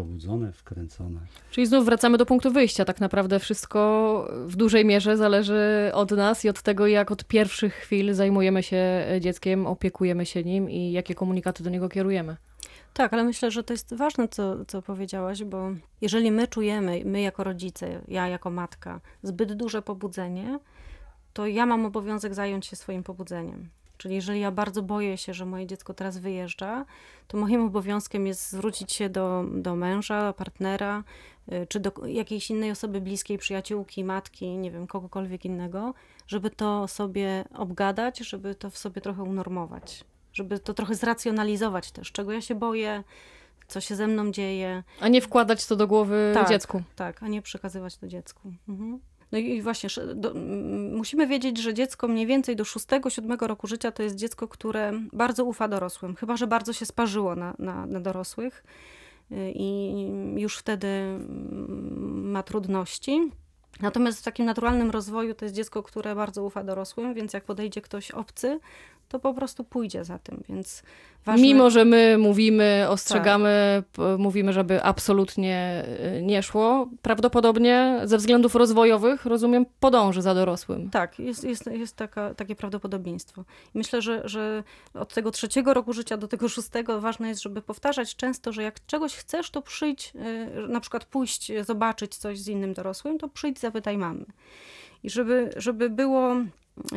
pobudzone, 0.00 0.52
wkręcone. 0.52 1.20
Czyli 1.50 1.66
znów 1.66 1.84
wracamy 1.84 2.18
do 2.18 2.26
punktu 2.26 2.50
wyjścia. 2.50 2.84
Tak 2.84 3.00
naprawdę 3.00 3.38
wszystko 3.38 4.28
w 4.46 4.56
dużej 4.56 4.84
mierze 4.84 5.16
zależy 5.16 5.90
od 5.94 6.10
nas 6.10 6.44
i 6.44 6.48
od 6.48 6.62
tego, 6.62 6.86
jak 6.86 7.10
od 7.10 7.24
pierwszych 7.24 7.74
chwil 7.74 8.14
zajmujemy 8.14 8.62
się 8.62 9.06
dzieckiem, 9.20 9.66
opiekujemy 9.66 10.26
się 10.26 10.44
nim 10.44 10.70
i 10.70 10.92
jakie 10.92 11.14
komunikaty 11.14 11.62
do 11.62 11.70
niego 11.70 11.88
kierujemy. 11.88 12.36
Tak, 12.94 13.12
ale 13.12 13.24
myślę, 13.24 13.50
że 13.50 13.62
to 13.62 13.72
jest 13.72 13.94
ważne, 13.94 14.28
co, 14.28 14.64
co 14.64 14.82
powiedziałaś, 14.82 15.44
bo 15.44 15.70
jeżeli 16.00 16.32
my 16.32 16.48
czujemy, 16.48 17.02
my 17.04 17.20
jako 17.20 17.44
rodzice, 17.44 18.02
ja 18.08 18.28
jako 18.28 18.50
matka, 18.50 19.00
zbyt 19.22 19.52
duże 19.52 19.82
pobudzenie, 19.82 20.58
to 21.32 21.46
ja 21.46 21.66
mam 21.66 21.86
obowiązek 21.86 22.34
zająć 22.34 22.66
się 22.66 22.76
swoim 22.76 23.02
pobudzeniem. 23.02 23.68
Czyli 24.00 24.14
jeżeli 24.14 24.40
ja 24.40 24.50
bardzo 24.50 24.82
boję 24.82 25.18
się, 25.18 25.34
że 25.34 25.46
moje 25.46 25.66
dziecko 25.66 25.94
teraz 25.94 26.18
wyjeżdża, 26.18 26.84
to 27.28 27.38
moim 27.38 27.64
obowiązkiem 27.64 28.26
jest 28.26 28.50
zwrócić 28.50 28.92
się 28.92 29.08
do, 29.08 29.44
do 29.52 29.76
męża, 29.76 30.32
partnera, 30.32 31.04
y, 31.52 31.66
czy 31.66 31.80
do 31.80 31.92
jakiejś 32.06 32.50
innej 32.50 32.70
osoby 32.70 33.00
bliskiej, 33.00 33.38
przyjaciółki, 33.38 34.04
matki, 34.04 34.56
nie 34.58 34.70
wiem, 34.70 34.86
kogokolwiek 34.86 35.44
innego, 35.44 35.94
żeby 36.26 36.50
to 36.50 36.88
sobie 36.88 37.44
obgadać, 37.54 38.18
żeby 38.18 38.54
to 38.54 38.70
w 38.70 38.78
sobie 38.78 39.00
trochę 39.00 39.22
unormować. 39.22 40.04
żeby 40.32 40.58
to 40.58 40.74
trochę 40.74 40.94
zracjonalizować 40.94 41.92
też, 41.92 42.12
czego 42.12 42.32
ja 42.32 42.40
się 42.40 42.54
boję, 42.54 43.04
co 43.68 43.80
się 43.80 43.96
ze 43.96 44.06
mną 44.06 44.30
dzieje. 44.32 44.82
A 45.00 45.08
nie 45.08 45.20
wkładać 45.20 45.66
to 45.66 45.76
do 45.76 45.86
głowy 45.86 46.30
Tak. 46.34 46.48
dziecku. 46.48 46.82
Tak, 46.96 47.22
a 47.22 47.28
nie 47.28 47.42
przekazywać 47.42 47.96
to 47.96 48.06
dziecku. 48.08 48.52
Mhm. 48.68 49.00
No 49.32 49.38
i 49.38 49.62
właśnie, 49.62 49.88
do, 50.14 50.34
musimy 50.92 51.26
wiedzieć, 51.26 51.58
że 51.58 51.74
dziecko 51.74 52.08
mniej 52.08 52.26
więcej 52.26 52.56
do 52.56 52.64
6-7 52.64 53.46
roku 53.46 53.66
życia 53.66 53.92
to 53.92 54.02
jest 54.02 54.16
dziecko, 54.16 54.48
które 54.48 54.92
bardzo 55.12 55.44
ufa 55.44 55.68
dorosłym, 55.68 56.16
chyba 56.16 56.36
że 56.36 56.46
bardzo 56.46 56.72
się 56.72 56.86
sparzyło 56.86 57.36
na, 57.36 57.54
na, 57.58 57.86
na 57.86 58.00
dorosłych 58.00 58.64
y, 59.32 59.52
i 59.54 59.92
już 60.40 60.56
wtedy 60.56 60.86
mm, 60.86 62.30
ma 62.30 62.42
trudności. 62.42 63.30
Natomiast 63.80 64.20
w 64.20 64.22
takim 64.22 64.46
naturalnym 64.46 64.90
rozwoju 64.90 65.34
to 65.34 65.44
jest 65.44 65.54
dziecko, 65.54 65.82
które 65.82 66.14
bardzo 66.14 66.44
ufa 66.44 66.64
dorosłym, 66.64 67.14
więc 67.14 67.32
jak 67.32 67.44
podejdzie 67.44 67.80
ktoś 67.80 68.10
obcy, 68.10 68.60
to 69.10 69.18
po 69.18 69.34
prostu 69.34 69.64
pójdzie 69.64 70.04
za 70.04 70.18
tym, 70.18 70.42
więc 70.48 70.82
ważne... 71.24 71.42
Mimo, 71.42 71.70
że 71.70 71.84
my 71.84 72.18
mówimy, 72.18 72.86
ostrzegamy, 72.88 73.82
p- 73.92 74.16
mówimy, 74.18 74.52
żeby 74.52 74.82
absolutnie 74.82 75.84
y, 76.18 76.22
nie 76.22 76.42
szło, 76.42 76.88
prawdopodobnie 77.02 78.00
ze 78.04 78.18
względów 78.18 78.54
rozwojowych, 78.54 79.26
rozumiem, 79.26 79.66
podąży 79.80 80.22
za 80.22 80.34
dorosłym. 80.34 80.90
Tak, 80.90 81.18
jest, 81.18 81.44
jest, 81.44 81.66
jest 81.66 81.96
taka, 81.96 82.34
takie 82.34 82.56
prawdopodobieństwo. 82.56 83.44
Myślę, 83.74 84.02
że, 84.02 84.22
że 84.24 84.62
od 84.94 85.14
tego 85.14 85.30
trzeciego 85.30 85.74
roku 85.74 85.92
życia 85.92 86.16
do 86.16 86.28
tego 86.28 86.48
szóstego 86.48 87.00
ważne 87.00 87.28
jest, 87.28 87.42
żeby 87.42 87.62
powtarzać 87.62 88.16
często, 88.16 88.52
że 88.52 88.62
jak 88.62 88.86
czegoś 88.86 89.14
chcesz, 89.16 89.50
to 89.50 89.62
przyjdź, 89.62 90.12
y, 90.64 90.68
na 90.68 90.80
przykład 90.80 91.04
pójść, 91.04 91.52
zobaczyć 91.62 92.16
coś 92.16 92.38
z 92.40 92.48
innym 92.48 92.74
dorosłym, 92.74 93.18
to 93.18 93.28
przyjdź, 93.28 93.58
zapytaj 93.58 93.98
mamy. 93.98 94.24
I 95.02 95.10
żeby, 95.10 95.50
żeby 95.56 95.90
było 95.90 96.34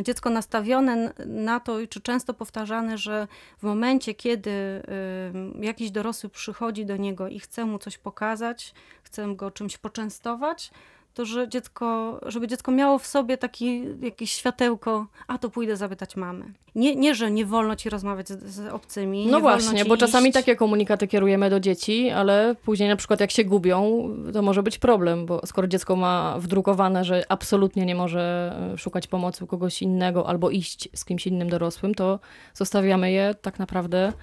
dziecko 0.02 0.30
nastawione 0.30 1.13
na 1.25 1.60
to, 1.60 1.88
czy 1.90 2.02
często 2.02 2.34
powtarzane, 2.34 2.98
że 2.98 3.28
w 3.58 3.63
momencie, 3.63 4.13
kiedy 4.13 4.50
y, 4.52 5.66
jakiś 5.66 5.92
dorosły 5.92 6.30
przychodzi 6.30 6.86
do 6.86 6.98
niego 6.98 7.28
i 7.28 7.40
chce 7.40 7.66
mu 7.66 7.80
coś 7.80 7.98
pokazać, 7.98 8.74
chce 9.04 9.36
go 9.36 9.52
czymś 9.52 9.78
poczęstować, 9.78 10.72
to 11.13 11.25
że 11.25 11.50
dziecko, 11.50 12.20
żeby 12.25 12.48
dziecko 12.48 12.72
miało 12.72 13.00
w 13.00 13.08
sobie 13.08 13.38
taki 13.38 13.84
jakieś 14.01 14.32
światełko, 14.32 15.08
a 15.27 15.38
to 15.38 15.50
pójdę 15.50 15.77
zapytać 15.77 16.15
mamy. 16.15 16.53
Nie, 16.75 16.96
nie 16.96 17.15
że 17.15 17.32
nie 17.32 17.46
wolno 17.46 17.75
ci 17.75 17.89
rozmawiać 17.89 18.29
z, 18.29 18.43
z 18.43 18.74
obcymi. 18.74 19.27
No 19.27 19.39
właśnie, 19.39 19.86
bo 19.86 19.98
czasami 19.98 20.29
iść. 20.29 20.34
takie 20.34 20.55
komunikaty 20.55 21.08
kierujemy 21.08 21.50
do 21.50 21.60
dzieci, 21.60 22.10
ale 22.10 22.55
później 22.65 22.89
na 22.89 22.96
przykład 22.96 23.20
jak 23.20 23.32
się 23.32 23.43
gubią, 23.43 24.10
to 24.34 24.41
może 24.41 24.63
być 24.63 24.77
problem, 24.77 25.25
bo 25.25 25.41
skoro 25.46 25.67
dziecko 25.67 25.96
ma 25.96 26.36
wdrukowane, 26.39 27.03
że 27.03 27.24
absolutnie 27.29 27.86
nie 27.86 27.96
może 27.96 28.53
e, 28.74 28.77
szukać 28.77 29.08
pomocy 29.08 29.43
u 29.43 29.48
kogoś 29.48 29.82
innego 29.82 30.27
albo 30.27 30.50
iść 30.50 30.89
z 30.96 31.05
kimś 31.05 31.27
innym 31.27 31.50
dorosłym, 31.50 31.96
to 31.96 32.20
zostawiamy 32.53 33.12
je 33.12 33.36
tak 33.41 33.60
naprawdę 33.60 34.13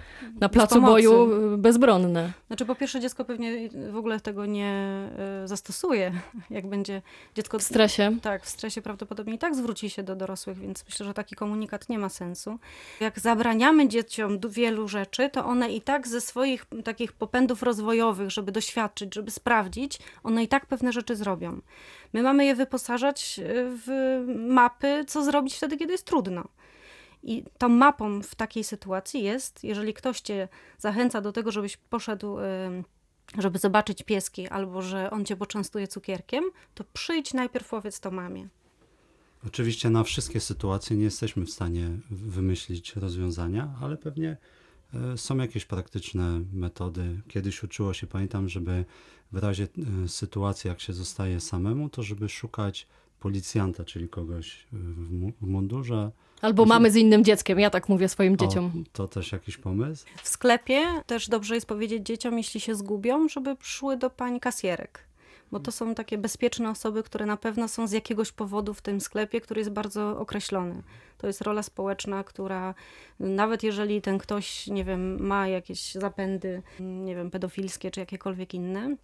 na 0.40 0.49
placu 0.49 0.75
pomocy. 0.75 0.92
boju 0.92 1.54
e, 1.54 1.56
bezbronne. 1.56 2.32
Znaczy 2.47 2.66
po 2.66 2.75
pierwsze 2.75 3.00
dziecko 3.00 3.25
pewnie 3.25 3.68
w 3.90 3.97
ogóle 3.97 4.20
tego 4.20 4.47
nie 4.47 5.09
y, 5.44 5.49
zastosuje, 5.49 6.12
jak 6.50 6.66
będzie 6.80 7.02
dziecko... 7.34 7.58
W 7.58 7.62
stresie. 7.62 8.16
Tak, 8.22 8.44
w 8.44 8.49
stresie 8.49 8.82
prawdopodobnie 8.82 9.34
i 9.34 9.38
tak 9.38 9.54
zwróci 9.54 9.90
się 9.90 10.02
do 10.02 10.16
dorosłych, 10.16 10.58
więc 10.58 10.84
myślę, 10.84 11.06
że 11.06 11.14
taki 11.14 11.37
komunikat 11.37 11.88
nie 11.88 11.99
ma 11.99 12.08
sensu. 12.08 12.58
Jak 13.00 13.20
zabraniamy 13.20 13.88
dzieciom 13.88 14.38
wielu 14.49 14.88
rzeczy, 14.88 15.30
to 15.30 15.44
one 15.44 15.72
i 15.72 15.80
tak 15.80 16.08
ze 16.08 16.20
swoich 16.20 16.66
takich 16.84 17.12
popędów 17.12 17.62
rozwojowych, 17.62 18.30
żeby 18.30 18.52
doświadczyć, 18.52 19.14
żeby 19.14 19.30
sprawdzić, 19.30 19.99
one 20.22 20.42
i 20.42 20.49
tak 20.49 20.66
pewne 20.66 20.92
rzeczy 20.92 21.16
zrobią. 21.16 21.60
My 22.12 22.22
mamy 22.22 22.44
je 22.44 22.54
wyposażać 22.54 23.38
y, 23.38 23.44
w 23.87 24.20
mapy, 24.49 25.04
co 25.08 25.25
zrobić 25.25 25.56
wtedy, 25.56 25.76
kiedy 25.76 25.92
jest 25.92 26.06
trudno. 26.06 26.49
I 27.22 27.44
tą 27.58 27.68
mapą 27.68 28.22
w 28.22 28.34
takiej 28.34 28.64
sytuacji 28.64 29.22
jest, 29.22 29.64
jeżeli 29.64 29.94
ktoś 29.94 30.20
cię 30.20 30.49
zachęca 30.78 31.20
do 31.20 31.32
tego, 31.32 31.50
żebyś 31.50 31.76
poszedł, 31.76 32.38
y, 32.38 32.42
żeby 33.38 33.58
zobaczyć 33.58 34.02
pieski, 34.02 34.49
albo 34.49 34.82
że 34.82 35.10
on 35.10 35.25
cię 35.25 35.37
poczęstuje 35.37 35.88
cukierkiem, 35.88 36.44
to 36.75 36.84
przyjdź 36.92 37.34
najpierw 37.34 37.68
powiedz 37.68 38.00
to 38.00 38.10
mamie. 38.10 38.49
Oczywiście 39.46 39.90
na 39.90 40.04
wszystkie 40.04 40.40
sytuacje 40.40 40.96
nie 40.96 41.04
jesteśmy 41.04 41.46
w 41.46 41.50
stanie 41.50 41.90
wymyślić 42.10 42.96
rozwiązania, 42.96 43.75
ale 43.80 43.96
pewnie 43.96 44.37
e, 44.94 45.18
są 45.18 45.37
jakieś 45.37 45.64
praktyczne 45.64 46.40
metody. 46.52 47.20
Kiedyś 47.28 47.62
uczyło 47.62 47.94
się, 47.94 48.06
pamiętam, 48.06 48.49
żeby 48.49 48.84
w 49.32 49.37
razie 49.37 49.68
e, 50.04 50.08
sytuacji, 50.08 50.68
jak 50.68 50.80
się 50.80 50.92
zostaje 50.92 51.40
samemu, 51.40 51.88
to 51.88 52.02
żeby 52.02 52.28
szukać 52.28 52.87
policjanta, 53.21 53.85
czyli 53.85 54.09
kogoś 54.09 54.67
w 54.73 55.12
mu- 55.12 55.33
w 55.41 55.47
mundurze. 55.47 56.11
Albo 56.43 56.65
mamy 56.65 56.91
z 56.91 56.97
innym 56.97 57.25
dzieckiem, 57.25 57.61
ja 57.61 57.71
tak 57.71 57.89
mówię 57.89 58.09
swoim 58.09 58.35
O, 58.35 58.37
dzieciom. 58.37 58.85
to 58.93 59.09
też 59.09 59.33
jakiś 59.33 59.57
pomysł. 59.57 60.07
W 60.23 60.29
sklepie 60.29 60.81
też 61.07 61.29
dobrze 61.29 61.55
jest 61.55 61.67
powiedzieć 61.67 62.07
dzieciom, 62.07 62.39
jeśli 62.39 62.61
się 62.61 62.75
zgubią, 62.75 63.29
żeby 63.29 63.57
szły 63.61 63.97
do 63.97 64.11
pań 64.11 64.41
kasjerek. 64.41 65.05
Bo 65.53 65.61
to 65.61 65.73
są 65.73 65.95
takie 65.95 66.19
bezpieczne 66.19 66.71
osoby, 66.71 67.03
które 67.03 67.27
na 67.27 67.37
pewno 67.37 67.69
są 67.69 67.87
z 67.87 67.93
jakiegoś 67.93 68.33
powodu 68.33 68.75
w 68.75 68.83
tym 68.83 69.00
sklepie, 69.00 69.41
który 69.41 69.61
jest 69.61 69.71
bardzo 69.71 70.19
określony. 70.19 70.83
To 71.19 71.27
jest 71.27 71.41
rola 71.41 71.62
społeczna, 71.62 72.25
która 72.25 72.75
nawet 73.21 73.62
jeżeli 73.62 74.03
ten 74.03 74.19
ktoś, 74.19 74.67
nie 74.67 74.85
wiem, 74.85 75.27
ma 75.27 75.49
jakieś 75.49 75.93
zapędy, 75.95 76.62
nie 76.81 77.15
wiem, 77.17 77.31
pedofilskie 77.31 77.91
czy 77.91 78.00
jakiekolwiek 78.00 78.55
inne, 78.55 78.97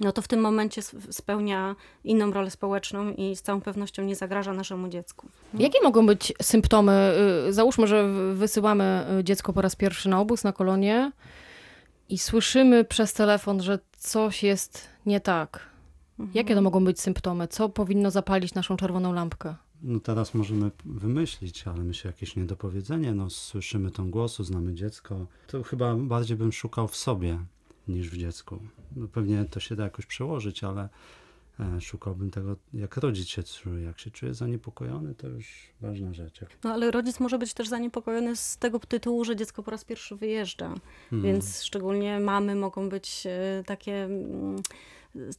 no 0.00 0.12
to 0.12 0.22
w 0.22 0.28
tym 0.28 0.40
momencie 0.40 0.82
spełnia 1.10 1.76
inną 2.04 2.32
rolę 2.32 2.50
społeczną 2.50 3.12
i 3.12 3.36
z 3.36 3.42
całą 3.42 3.60
pewnością 3.60 4.02
nie 4.02 4.16
zagraża 4.16 4.52
naszemu 4.52 4.88
dziecku. 4.88 5.28
Jakie 5.54 5.82
mogą 5.82 6.06
być 6.06 6.32
symptomy? 6.42 7.14
Y, 7.48 7.52
Załóżmy, 7.52 7.86
że 7.86 8.12
wysyłamy 8.34 9.06
y, 9.20 9.24
dziecko 9.24 9.52
po 9.52 9.60
raz 9.62 9.76
pierwszy 9.76 10.08
na 10.08 10.20
obóz, 10.20 10.44
na 10.44 10.52
kolonię 10.52 11.12
i 12.08 12.18
słyszymy 12.18 12.84
przez 12.84 13.12
telefon, 13.12 13.62
że 13.62 13.78
coś 13.98 14.42
jest 14.42 14.88
nie 15.06 15.20
tak. 15.20 15.72
Jakie 16.34 16.54
to 16.54 16.62
mogą 16.62 16.84
być 16.84 17.00
symptomy? 17.00 17.48
Co 17.48 17.68
powinno 17.68 18.10
zapalić 18.10 18.54
naszą 18.54 18.76
czerwoną 18.76 19.12
lampkę? 19.12 19.54
No 19.82 20.00
teraz 20.00 20.34
możemy 20.34 20.70
wymyślić, 20.84 21.68
ale 21.68 21.84
myślę 21.84 22.08
jakieś 22.10 22.36
niedopowiedzenie. 22.36 23.14
No, 23.14 23.30
słyszymy 23.30 23.90
ton 23.90 24.10
głosu, 24.10 24.44
znamy 24.44 24.74
dziecko. 24.74 25.26
To 25.46 25.62
chyba 25.62 25.94
bardziej 25.94 26.36
bym 26.36 26.52
szukał 26.52 26.88
w 26.88 26.96
sobie 26.96 27.38
niż 27.88 28.10
w 28.10 28.16
dziecku. 28.16 28.58
No, 28.96 29.08
pewnie 29.08 29.44
to 29.44 29.60
się 29.60 29.76
da 29.76 29.84
jakoś 29.84 30.06
przełożyć, 30.06 30.64
ale 30.64 30.88
e, 31.60 31.80
szukałbym 31.80 32.30
tego, 32.30 32.56
jak 32.74 32.96
rodzic 32.96 33.28
się 33.28 33.42
czuje. 33.42 33.84
Jak 33.84 33.98
się 33.98 34.10
czuje 34.10 34.34
zaniepokojony, 34.34 35.14
to 35.14 35.28
już 35.28 35.46
ważna 35.80 36.14
rzecz. 36.14 36.40
No 36.64 36.72
ale 36.72 36.90
rodzic 36.90 37.20
może 37.20 37.38
być 37.38 37.54
też 37.54 37.68
zaniepokojony 37.68 38.36
z 38.36 38.56
tego 38.56 38.78
tytułu, 38.78 39.24
że 39.24 39.36
dziecko 39.36 39.62
po 39.62 39.70
raz 39.70 39.84
pierwszy 39.84 40.16
wyjeżdża. 40.16 40.74
Hmm. 41.10 41.28
Więc 41.28 41.62
szczególnie 41.62 42.20
mamy 42.20 42.54
mogą 42.54 42.88
być 42.88 43.26
e, 43.26 43.62
takie 43.66 44.04
mm, 44.04 44.56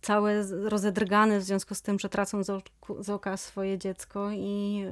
całe 0.01 0.43
rozedrgane 0.69 1.39
w 1.39 1.43
związku 1.43 1.75
z 1.75 1.81
tym, 1.81 1.99
że 1.99 2.09
tracą 2.09 2.43
z, 2.43 2.49
oku, 2.49 3.03
z 3.03 3.09
oka 3.09 3.37
swoje 3.37 3.77
dziecko 3.77 4.31
i 4.31 4.83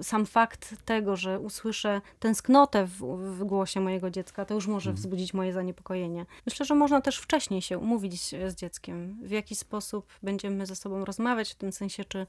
y, 0.00 0.04
sam 0.04 0.26
fakt 0.26 0.74
tego, 0.84 1.16
że 1.16 1.40
usłyszę 1.40 2.00
tęsknotę 2.18 2.86
w, 2.86 2.98
w 3.16 3.44
głosie 3.44 3.80
mojego 3.80 4.10
dziecka, 4.10 4.44
to 4.44 4.54
już 4.54 4.66
może 4.66 4.92
wzbudzić 4.92 5.34
moje 5.34 5.52
zaniepokojenie. 5.52 6.26
Myślę, 6.46 6.66
że 6.66 6.74
można 6.74 7.00
też 7.00 7.18
wcześniej 7.18 7.62
się 7.62 7.78
umówić 7.78 8.20
z 8.22 8.54
dzieckiem, 8.54 9.18
w 9.22 9.30
jaki 9.30 9.54
sposób 9.54 10.06
będziemy 10.22 10.66
ze 10.66 10.76
sobą 10.76 11.04
rozmawiać, 11.04 11.52
w 11.52 11.54
tym 11.54 11.72
sensie, 11.72 12.04
czy 12.04 12.26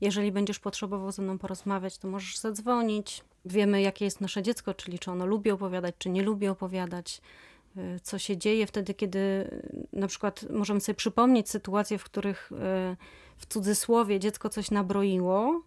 jeżeli 0.00 0.32
będziesz 0.32 0.58
potrzebował 0.58 1.12
ze 1.12 1.22
mną 1.22 1.38
porozmawiać, 1.38 1.98
to 1.98 2.08
możesz 2.08 2.38
zadzwonić. 2.38 3.24
Wiemy, 3.44 3.82
jakie 3.82 4.04
jest 4.04 4.20
nasze 4.20 4.42
dziecko, 4.42 4.74
czyli 4.74 4.98
czy 4.98 5.10
ono 5.10 5.26
lubi 5.26 5.50
opowiadać, 5.50 5.94
czy 5.98 6.08
nie 6.10 6.22
lubi 6.22 6.48
opowiadać 6.48 7.20
co 8.02 8.18
się 8.18 8.36
dzieje 8.36 8.66
wtedy, 8.66 8.94
kiedy 8.94 9.18
y, 9.18 9.86
na 9.92 10.06
przykład 10.06 10.46
możemy 10.50 10.80
sobie 10.80 10.96
przypomnieć 10.96 11.50
sytuacje, 11.50 11.98
w 11.98 12.04
których 12.04 12.52
y, 12.52 12.56
w 13.38 13.46
cudzysłowie 13.46 14.20
dziecko 14.20 14.48
coś 14.48 14.70
nabroiło. 14.70 15.62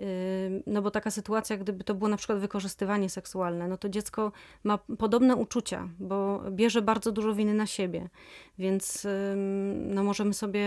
y, 0.00 0.62
No 0.66 0.82
bo 0.82 0.90
taka 0.90 1.10
sytuacja, 1.10 1.56
gdyby 1.56 1.84
to 1.84 1.94
było 1.94 2.08
na 2.08 2.16
przykład 2.16 2.38
wykorzystywanie 2.38 3.10
seksualne, 3.10 3.68
no 3.68 3.76
to 3.76 3.88
dziecko 3.88 4.32
ma 4.64 4.78
podobne 4.78 5.36
uczucia, 5.36 5.88
bo 6.00 6.42
bierze 6.50 6.82
bardzo 6.82 7.12
dużo 7.12 7.34
winy 7.34 7.54
na 7.54 7.66
siebie. 7.66 8.08
Więc 8.58 9.06
no 9.76 10.04
możemy 10.04 10.34
sobie 10.34 10.66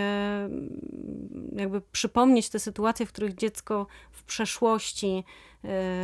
jakby 1.56 1.82
przypomnieć 1.82 2.50
te 2.50 2.60
sytuacje, 2.60 3.06
w 3.06 3.10
których 3.10 3.36
dziecko 3.36 3.88
w 4.12 4.24
przeszłości 4.24 5.24
y, 5.28 5.51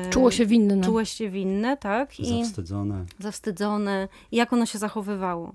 Czuło 0.10 0.32
się 0.32 0.46
winne. 0.46 0.84
czuło 0.84 1.06
się 1.06 1.30
winne, 1.30 1.78
tak? 1.78 2.20
I 2.20 2.44
Zawstydzone. 2.44 3.06
zawstydzone 3.20 4.08
i 4.32 4.36
jak 4.36 4.54
ono 4.54 4.66
się 4.66 4.78
zachowywało. 4.78 5.54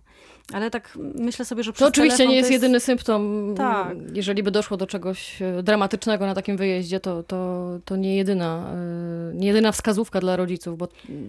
Ale 0.53 0.71
tak 0.71 0.99
myślę 1.15 1.45
sobie, 1.45 1.63
że 1.63 1.73
To 1.73 1.75
przez 1.75 1.89
oczywiście 1.89 2.17
telefon 2.17 2.31
nie 2.31 2.37
jest 2.37 2.49
to 2.49 2.53
jedyny 2.53 2.81
symptom. 2.81 3.55
Tak. 3.57 3.97
Jeżeli 4.15 4.43
by 4.43 4.51
doszło 4.51 4.77
do 4.77 4.87
czegoś 4.87 5.43
e, 5.43 5.63
dramatycznego 5.63 6.27
na 6.27 6.35
takim 6.35 6.57
wyjeździe, 6.57 7.01
to, 7.01 7.23
to, 7.23 7.69
to 7.85 7.97
nie, 7.97 8.17
jedyna, 8.17 8.75
e, 8.75 9.35
nie 9.35 9.47
jedyna 9.47 9.73
wskazówka 9.73 10.21
dla 10.21 10.37
rodziców, 10.37 10.79
bo 10.79 10.89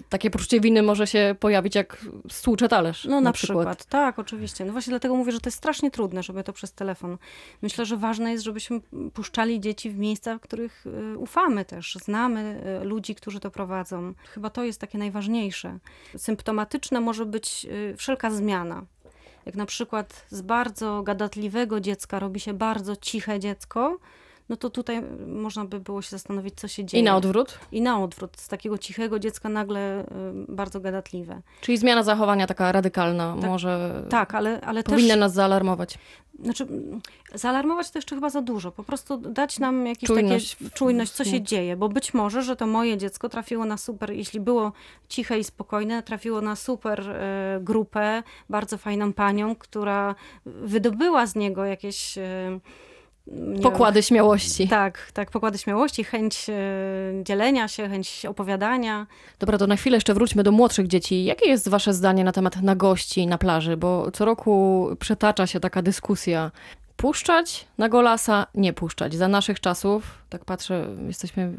takie 0.10 0.30
poczucie 0.30 0.60
winy 0.60 0.84
może 0.84 1.08
się 1.08 1.36
pojawić 1.40 1.76
jak 1.76 2.06
stłucze 2.32 2.70
talerz. 2.70 3.06
No 3.06 3.22
na, 3.22 3.32
przykład. 3.32 3.86
tak, 3.86 4.20
oczywiście. 4.20 4.66
No 4.66 4.72
właśnie 4.72 4.92
dlatego 4.92 5.16
mówię, 5.16 5.32
że 5.32 5.40
to 5.40 5.48
jest 5.48 5.58
strasznie 5.58 5.92
trudne, 5.92 6.24
żeby 6.24 6.44
to 6.44 6.54
przez 6.54 6.74
telefon. 6.74 7.18
Myślę, 7.62 7.86
że 7.86 7.98
ważne 7.98 8.32
jest, 8.32 8.44
żebyśmy 8.44 8.82
puszczali 9.14 9.60
dzieci 9.60 9.90
w 9.90 9.98
miejsca, 10.00 10.38
w 10.38 10.42
których 10.42 10.86
y, 11.14 11.18
ufamy 11.18 11.66
też, 11.66 11.98
znamy 12.04 12.63
ludzi, 12.84 13.16
którzy 13.16 13.40
to 13.40 13.52
prowadzą. 13.52 14.14
Chyba 14.34 14.50
to 14.50 14.64
jest 14.64 14.82
takie 14.82 14.98
najważniejsze. 14.98 15.80
Symptomatyczna 16.18 17.02
może 17.02 17.26
być 17.26 17.66
y, 17.66 17.98
wszelka 17.98 18.32
zmiana. 18.32 18.86
Jak 19.46 19.56
na 19.56 19.66
przykład 19.66 20.26
z 20.30 20.42
bardzo 20.42 21.04
gadatliwego 21.04 21.80
dziecka 21.80 22.20
robi 22.20 22.40
się 22.40 22.54
bardzo 22.54 22.96
ciche 22.96 23.40
dziecko, 23.40 24.00
no 24.50 24.58
to 24.58 24.70
tutaj 24.70 25.02
można 25.28 25.66
by 25.66 25.80
było 25.80 26.02
się 26.02 26.10
zastanowić, 26.10 26.54
co 26.56 26.68
się 26.68 26.86
dzieje. 26.86 27.02
I 27.02 27.06
na 27.06 27.16
odwrót? 27.16 27.60
I 27.72 27.82
na 27.82 28.04
odwrót. 28.04 28.38
Z 28.38 28.48
takiego 28.48 28.78
cichego 28.78 29.20
dziecka 29.20 29.50
nagle 29.50 30.02
y, 30.02 30.06
bardzo 30.48 30.80
gadatliwe. 30.80 31.42
Czyli 31.62 31.78
zmiana 31.78 32.04
zachowania 32.04 32.48
taka 32.48 32.72
radykalna 32.72 33.36
Tak, 33.42 33.50
może 33.50 34.04
Tak, 34.10 34.36
ale, 34.36 34.62
ale 34.62 34.84
powinna 34.84 35.14
też... 35.14 35.20
nas 35.20 35.34
zaalarmować. 35.34 35.98
Znaczy, 36.40 36.64
mm, 36.64 37.02
zaalarmować 37.34 37.92
to 37.92 37.98
jeszcze 37.98 38.16
chyba 38.16 38.30
za 38.30 38.42
dużo. 38.42 38.72
Po 38.72 38.84
prostu 38.84 39.18
dać 39.18 39.60
nam 39.60 39.88
jakieś 39.88 40.08
Czujność 40.08 40.56
takie 40.56 40.70
czujność, 40.72 41.12
co 41.12 41.24
się 41.24 41.42
dzieje. 41.42 41.76
Bo 41.76 41.90
być 41.90 42.14
może, 42.14 42.42
że 42.42 42.56
to 42.56 42.68
moje 42.68 42.98
dziecko 42.98 43.30
trafiło 43.30 43.66
na 43.66 43.78
super, 43.78 44.12
jeśli 44.12 44.40
było 44.40 44.72
ciche 45.10 45.40
i 45.40 45.44
spokojne, 45.44 46.04
trafiło 46.04 46.42
na 46.42 46.56
super 46.56 47.10
e, 47.10 47.60
grupę, 47.62 48.24
bardzo 48.50 48.78
fajną 48.78 49.14
panią, 49.14 49.56
która 49.56 50.16
wydobyła 50.46 51.26
z 51.26 51.36
niego 51.36 51.66
jakieś... 51.66 52.18
Nie 53.28 53.62
Pokłady 53.62 54.04
śmiałości. 54.04 54.58
Wiem, 54.58 54.68
tak, 54.68 55.12
tak, 55.14 55.32
pokłady 55.32 55.58
śmiałości, 55.58 56.04
chęć 56.04 56.50
e, 56.50 56.54
dzielenia 57.24 57.68
się, 57.68 57.90
chęć 57.90 58.26
opowiadania. 58.26 59.08
Dobra, 59.40 59.58
to 59.58 59.68
na 59.68 59.76
chwilę 59.76 59.98
jeszcze 59.98 60.14
wróćmy 60.14 60.44
do 60.44 60.52
młodszych 60.52 60.88
dzieci. 60.88 61.24
Jakie 61.24 61.50
jest 61.50 61.70
wasze 61.70 61.94
zdanie 61.94 62.24
na 62.24 62.32
temat 62.32 62.62
nagości 62.62 63.28
na 63.28 63.38
plaży? 63.38 63.78
Bo 63.78 64.12
co 64.12 64.26
roku 64.26 64.88
przetacza 65.00 65.48
się 65.48 65.60
taka 65.60 65.82
dyskusja. 65.82 66.52
Puszczać 66.98 67.68
na 67.78 67.90
golasa, 67.90 68.48
nie 68.56 68.74
puszczać. 68.74 69.16
Za 69.16 69.28
naszych 69.28 69.60
czasów, 69.60 70.04
tak 70.30 70.46
patrzę, 70.46 70.88
jesteśmy 71.08 71.54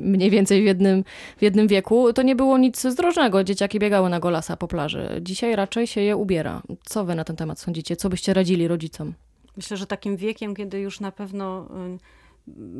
mniej 0.00 0.30
więcej 0.30 0.62
w 0.62 0.64
jednym, 0.64 1.04
w 1.38 1.42
jednym 1.42 1.68
wieku, 1.68 2.12
to 2.12 2.22
nie 2.22 2.36
było 2.36 2.58
nic 2.58 2.82
zdrożnego. 2.82 3.44
Dzieciaki 3.44 3.78
biegały 3.78 4.10
na 4.10 4.20
golasa 4.20 4.56
po 4.56 4.68
plaży. 4.68 5.20
Dzisiaj 5.22 5.56
raczej 5.56 5.86
się 5.86 6.00
je 6.00 6.16
ubiera. 6.16 6.62
Co 6.84 7.04
wy 7.04 7.14
na 7.14 7.24
ten 7.24 7.36
temat 7.36 7.60
sądzicie? 7.60 7.96
Co 7.96 8.08
byście 8.08 8.34
radzili 8.34 8.68
rodzicom? 8.68 9.14
Myślę, 9.56 9.76
że 9.76 9.86
takim 9.86 10.16
wiekiem, 10.16 10.54
kiedy 10.54 10.80
już 10.80 11.00
na 11.00 11.12
pewno 11.12 11.66
y, 11.66 11.98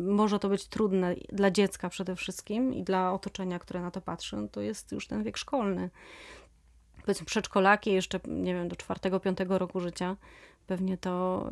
może 0.04 0.38
to 0.38 0.48
być 0.48 0.66
trudne 0.66 1.14
dla 1.32 1.50
dziecka 1.50 1.88
przede 1.88 2.16
wszystkim 2.16 2.74
i 2.74 2.82
dla 2.82 3.12
otoczenia, 3.12 3.58
które 3.58 3.80
na 3.80 3.90
to 3.90 4.00
patrzy, 4.00 4.36
no 4.36 4.48
to 4.48 4.60
jest 4.60 4.92
już 4.92 5.06
ten 5.06 5.22
wiek 5.22 5.36
szkolny. 5.36 5.90
Powiedzmy 7.04 7.26
przedszkolaki 7.26 7.92
jeszcze, 7.92 8.20
nie 8.26 8.54
wiem, 8.54 8.68
do 8.68 8.76
czwartego, 8.76 9.20
piątego 9.20 9.58
roku 9.58 9.80
życia, 9.80 10.16
pewnie 10.66 10.98
to 10.98 11.46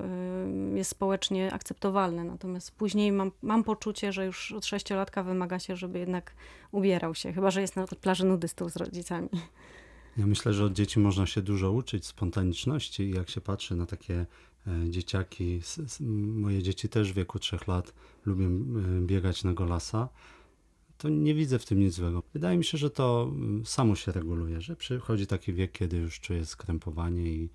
y, 0.75 0.79
jest 0.79 0.91
społecznie 0.91 1.53
akceptowalne. 1.53 2.25
Natomiast 2.25 2.71
później 2.71 3.13
mam, 3.13 3.31
mam 3.43 3.65
poczucie, 3.65 4.13
że 4.13 4.27
już 4.27 4.53
od 4.53 4.67
sześciolatka 4.67 5.23
wymaga 5.23 5.59
się, 5.59 5.77
żeby 5.77 5.99
jednak 5.99 6.33
ubierał 6.71 7.15
się, 7.15 7.33
chyba 7.33 7.51
że 7.51 7.61
jest 7.61 7.77
na 7.77 7.87
plaży 7.87 8.27
nudystów 8.27 8.73
z 8.73 8.77
rodzicami. 8.77 9.29
Ja 10.17 10.27
myślę, 10.27 10.53
że 10.53 10.65
od 10.65 10.73
dzieci 10.73 11.01
można 11.01 11.27
się 11.27 11.43
dużo 11.43 11.73
uczyć 11.73 12.07
spontaniczności 12.07 13.03
i 13.03 13.11
jak 13.11 13.31
się 13.31 13.41
patrzy 13.41 13.77
na 13.77 13.87
takie 13.87 14.27
e, 14.67 14.91
dzieciaki, 14.91 15.61
moje 16.35 16.63
dzieci 16.63 16.89
też 16.89 17.13
w 17.13 17.15
wieku 17.15 17.39
trzech 17.39 17.67
lat 17.67 17.95
lubią 18.27 18.47
e, 18.47 19.01
biegać 19.01 19.45
na 19.45 19.53
golasa, 19.53 20.09
to 20.99 21.09
nie 21.09 21.35
widzę 21.35 21.59
w 21.59 21.65
tym 21.65 21.81
nic 21.81 21.95
złego. 21.95 22.23
Wydaje 22.33 22.59
mi 22.59 22.65
się, 22.65 22.79
że 22.79 22.91
to 22.91 23.31
mm, 23.33 23.67
samo 23.67 23.95
się 23.95 24.13
reguluje, 24.13 24.61
że 24.61 24.77
przychodzi 24.77 25.27
taki 25.27 25.53
wiek, 25.53 25.73
kiedy 25.73 25.97
już 25.97 26.21
czuję 26.21 26.47
skrępowanie 26.47 27.27
i 27.27 27.49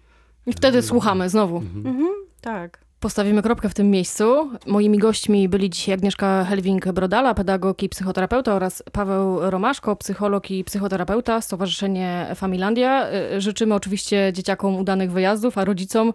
I 0.45 0.53
wtedy 0.53 0.81
słuchamy 0.81 1.29
znowu. 1.29 1.57
Mhm, 1.57 2.13
tak. 2.41 2.86
Postawimy 2.99 3.41
kropkę 3.41 3.69
w 3.69 3.73
tym 3.73 3.89
miejscu. 3.91 4.51
Moimi 4.65 4.97
gośćmi 4.97 5.49
byli 5.49 5.69
dzisiaj 5.69 5.93
Agnieszka 5.93 6.47
Helwing-Brodala, 6.49 7.33
pedagog 7.35 7.83
i 7.83 7.89
psychoterapeuta 7.89 8.53
oraz 8.55 8.83
Paweł 8.91 9.49
Romaszko, 9.49 9.95
psycholog 9.95 10.51
i 10.51 10.63
psychoterapeuta, 10.63 11.41
Stowarzyszenie 11.41 12.27
Familandia. 12.35 13.07
Y, 13.35 13.41
Życzymy 13.41 13.75
oczywiście 13.75 14.31
dzieciakom 14.33 14.75
udanych 14.75 15.11
wyjazdów, 15.11 15.57
a 15.57 15.65
rodzicom 15.65 16.13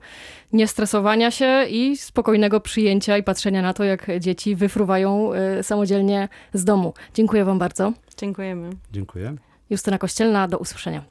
niestresowania 0.52 1.30
się 1.30 1.64
i 1.70 1.96
spokojnego 1.96 2.60
przyjęcia 2.60 3.18
i 3.18 3.22
patrzenia 3.22 3.62
na 3.62 3.74
to, 3.74 3.84
jak 3.84 4.06
dzieci 4.20 4.56
wyfruwają 4.56 5.30
y, 5.34 5.62
samodzielnie 5.62 6.28
z 6.52 6.64
domu. 6.64 6.94
Dziękuję 7.14 7.44
wam 7.44 7.58
bardzo. 7.58 7.92
Dziękujemy. 8.16 8.70
dziękuję. 8.92 9.34
Justyna 9.70 9.98
Kościelna, 9.98 10.48
do 10.48 10.58
usłyszenia. 10.58 11.02